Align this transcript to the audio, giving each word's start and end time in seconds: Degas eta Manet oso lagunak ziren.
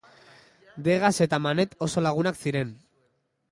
Degas 0.87 1.11
eta 1.27 1.39
Manet 1.45 1.77
oso 1.89 2.05
lagunak 2.07 2.43
ziren. 2.47 2.75